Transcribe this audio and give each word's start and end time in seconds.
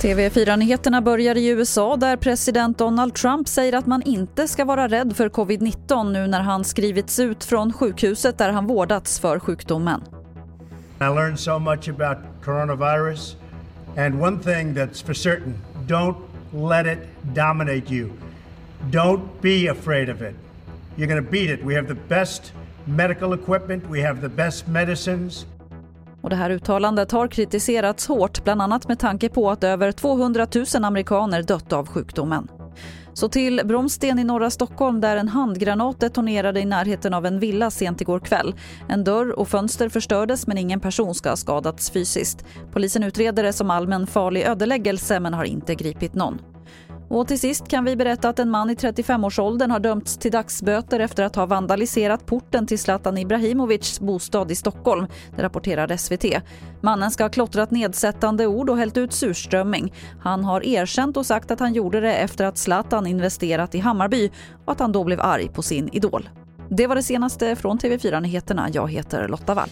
TV4-nyheterna 0.00 1.02
börjar 1.02 1.36
i 1.36 1.48
USA 1.48 1.96
där 1.96 2.16
president 2.16 2.78
Donald 2.78 3.14
Trump 3.14 3.48
säger 3.48 3.72
att 3.72 3.86
man 3.86 4.02
inte 4.02 4.48
ska 4.48 4.64
vara 4.64 4.88
rädd 4.88 5.16
för 5.16 5.28
covid-19 5.28 6.12
nu 6.12 6.26
när 6.26 6.40
han 6.40 6.64
skrivits 6.64 7.18
ut 7.18 7.44
från 7.44 7.72
sjukhuset 7.72 8.38
där 8.38 8.52
han 8.52 8.66
vårdats 8.66 9.20
för 9.20 9.38
sjukdomen. 9.38 10.00
I 11.00 11.04
learned 11.04 11.38
so 11.38 11.58
much 11.58 11.88
about 11.88 12.18
coronavirus 12.44 13.36
and 13.96 14.22
one 14.22 14.38
thing 14.38 14.74
that's 14.74 15.06
for 15.06 15.14
certain, 15.14 15.54
don't 15.86 16.16
let 16.52 16.86
it 16.86 16.98
dominate 17.22 17.94
you. 17.94 18.10
Don't 18.90 19.22
be 19.40 19.70
afraid 19.70 20.08
of 20.08 20.20
it. 20.22 20.34
You're 20.96 21.08
going 21.08 21.24
to 21.24 21.30
beat 21.30 21.50
it. 21.50 21.60
We 21.64 21.74
have 21.74 21.88
the 21.88 22.00
best 22.08 22.52
medical 22.86 23.34
equipment, 23.34 23.84
we 23.90 24.06
have 24.06 24.20
the 24.20 24.28
best 24.28 24.66
medicines. 24.66 25.46
Och 26.20 26.30
det 26.30 26.36
här 26.36 26.50
uttalandet 26.50 27.12
har 27.12 27.28
kritiserats 27.28 28.06
hårt, 28.06 28.44
bland 28.44 28.62
annat 28.62 28.88
med 28.88 28.98
tanke 28.98 29.28
på 29.28 29.50
att 29.50 29.64
över 29.64 29.92
200 29.92 30.46
000 30.74 30.84
amerikaner 30.84 31.42
dött 31.42 31.72
av 31.72 31.86
sjukdomen. 31.86 32.48
Så 33.12 33.28
till 33.28 33.60
Bromsten 33.64 34.18
i 34.18 34.24
norra 34.24 34.50
Stockholm 34.50 35.00
där 35.00 35.16
en 35.16 35.28
handgranat 35.28 36.00
detonerade 36.00 36.60
i 36.60 36.64
närheten 36.64 37.14
av 37.14 37.26
en 37.26 37.40
villa 37.40 37.70
sent 37.70 38.00
igår 38.00 38.20
kväll. 38.20 38.54
En 38.88 39.04
dörr 39.04 39.38
och 39.38 39.48
fönster 39.48 39.88
förstördes 39.88 40.46
men 40.46 40.58
ingen 40.58 40.80
person 40.80 41.14
ska 41.14 41.28
ha 41.28 41.36
skadats 41.36 41.90
fysiskt. 41.90 42.44
Polisen 42.72 43.02
utreder 43.02 43.42
det 43.42 43.52
som 43.52 43.70
allmän 43.70 44.06
farlig 44.06 44.42
ödeläggelse 44.42 45.20
men 45.20 45.34
har 45.34 45.44
inte 45.44 45.74
gripit 45.74 46.14
någon. 46.14 46.38
Och 47.08 47.28
till 47.28 47.40
sist 47.40 47.68
kan 47.68 47.84
vi 47.84 47.96
berätta 47.96 48.28
att 48.28 48.38
en 48.38 48.50
man 48.50 48.70
i 48.70 48.74
35-årsåldern 48.74 49.70
har 49.70 49.80
dömts 49.80 50.16
till 50.16 50.32
dagsböter 50.32 51.00
efter 51.00 51.24
att 51.24 51.36
ha 51.36 51.46
vandaliserat 51.46 52.26
porten 52.26 52.66
till 52.66 52.78
Zlatan 52.78 53.18
Ibrahimovics 53.18 54.00
bostad 54.00 54.50
i 54.50 54.54
Stockholm, 54.54 55.06
det 55.36 55.42
rapporterar 55.42 55.96
SVT. 55.96 56.42
Mannen 56.80 57.10
ska 57.10 57.24
ha 57.24 57.28
klottrat 57.28 57.70
nedsättande 57.70 58.46
ord 58.46 58.70
och 58.70 58.78
hällt 58.78 58.96
ut 58.96 59.12
surströmming. 59.12 59.92
Han 60.20 60.44
har 60.44 60.66
erkänt 60.66 61.16
och 61.16 61.26
sagt 61.26 61.50
att 61.50 61.60
han 61.60 61.74
gjorde 61.74 62.00
det 62.00 62.14
efter 62.14 62.44
att 62.44 62.58
Zlatan 62.58 63.06
investerat 63.06 63.74
i 63.74 63.78
Hammarby 63.78 64.30
och 64.64 64.72
att 64.72 64.80
han 64.80 64.92
då 64.92 65.04
blev 65.04 65.20
arg 65.20 65.48
på 65.48 65.62
sin 65.62 65.88
idol. 65.92 66.28
Det 66.68 66.86
var 66.86 66.94
det 66.94 67.02
senaste 67.02 67.56
från 67.56 67.78
TV4 67.78 68.20
Nyheterna. 68.20 68.68
Jag 68.72 68.90
heter 68.90 69.28
Lotta 69.28 69.54
Wall. 69.54 69.68